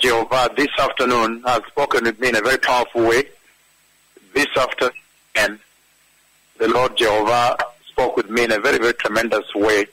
[0.00, 3.24] Jehovah this afternoon has spoken with me in a very powerful way.
[4.34, 5.58] This afternoon,
[6.58, 7.56] the Lord Jehovah
[7.86, 9.86] spoke with me in a very, very tremendous way.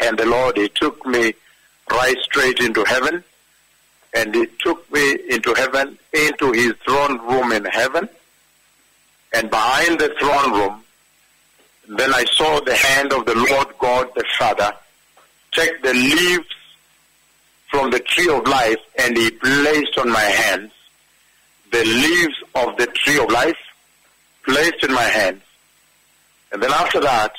[0.00, 1.34] And the Lord, He took me
[1.90, 3.24] right straight into heaven.
[4.14, 8.08] And He took me into heaven, into His throne room in heaven.
[9.34, 10.84] And behind the throne room,
[11.88, 14.72] then I saw the hand of the Lord God the Father
[15.52, 16.46] take the leaves
[17.68, 20.72] from the tree of life and he placed on my hands
[21.70, 23.56] the leaves of the tree of life
[24.44, 25.42] placed in my hands.
[26.52, 27.32] And then after that,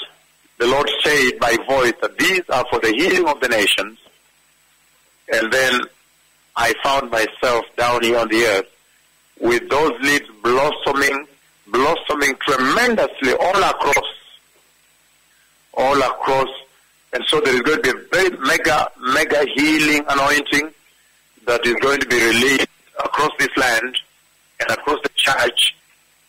[0.60, 3.98] the Lord said by voice that these are for the healing of the nations.
[5.34, 5.82] And then
[6.56, 8.68] I found myself down here on the earth
[9.40, 11.26] with those leaves blossoming,
[11.68, 14.14] blossoming tremendously all across,
[15.74, 16.50] all across.
[17.20, 20.74] And so there is going to be a very mega, mega healing anointing
[21.46, 23.98] that is going to be released across this land
[24.62, 25.76] and across the church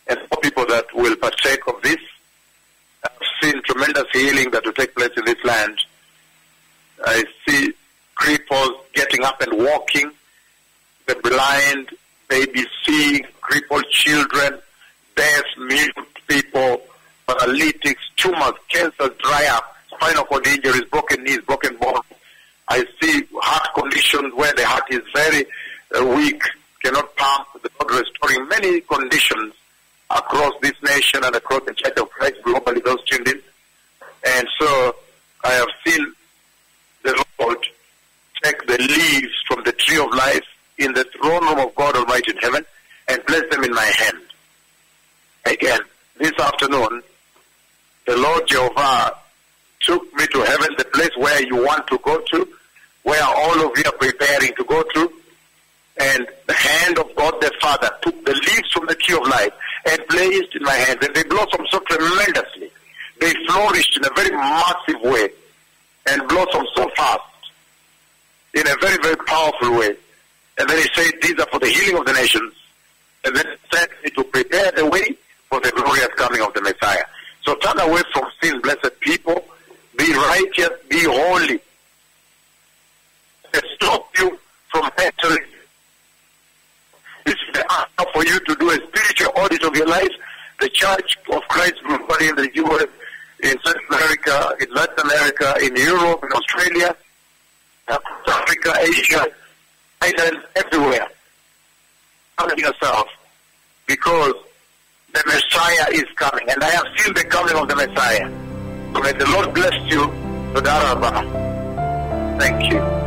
[0.07, 1.95] and for people that will partake of this.
[3.05, 3.11] I've
[3.41, 5.79] seen tremendous healing that will take place in this land.
[7.05, 7.71] I see
[8.19, 10.11] cripples getting up and walking,
[11.05, 11.91] the blind,
[12.27, 14.59] babies seeing, crippled children,
[15.15, 15.95] deaf, mute
[16.27, 16.81] people,
[17.25, 19.70] paralytics, tumors, cancers dry up,
[20.01, 21.99] spinal cord injuries, broken knees, broken bones.
[22.67, 25.45] I see heart conditions where the heart is very
[25.95, 26.41] uh, weak,
[26.83, 29.53] cannot pump, the Lord restoring many conditions
[30.09, 33.41] across this nation and across the Church of Christ globally, those in.
[34.25, 34.95] And so
[35.43, 36.13] I have seen
[37.03, 37.57] the Lord
[38.43, 40.45] take the leaves from the tree of life
[40.79, 42.65] in the throne room of God Almighty in heaven
[43.07, 44.21] and place them in my hand.
[45.45, 45.81] Again,
[46.17, 47.03] this afternoon,
[48.07, 49.20] the Lord Jehovah
[49.81, 52.47] took me to heaven, the place where you want to go to,
[53.03, 55.11] where all of you are preparing to go to.
[55.99, 59.51] And the hand of God the Father took the leaves from the tree of life
[59.89, 61.03] and placed in my hand.
[61.03, 62.71] And they blossomed so tremendously.
[63.19, 65.29] They flourished in a very massive way
[66.07, 67.21] and blossomed so fast
[68.53, 69.95] in a very, very powerful way.
[70.57, 72.53] And then he said, these are for the healing of the nations.
[73.23, 75.15] And then he sent me to prepare the way
[75.49, 77.03] for the glorious coming of the Messiah.
[77.43, 79.43] So turn away from sin, blessed people.
[79.97, 81.59] Be righteous, be holy.
[83.53, 84.39] And stop you
[84.69, 85.45] from entering.
[87.25, 90.11] This is the hour for you to do a spiritual audit of your life.
[90.59, 91.75] The Church of Christ
[92.21, 92.87] in the U.S.,
[93.43, 96.95] in South America, in Latin America, in Europe, in Australia,
[97.87, 99.25] across Africa, Asia,
[100.01, 101.07] Ireland, everywhere.
[102.37, 103.07] Honor yourself
[103.87, 104.33] because
[105.13, 108.29] the Messiah is coming, and I have seen the coming of the Messiah.
[108.93, 110.11] May the Lord bless you.
[112.39, 113.00] Thank you.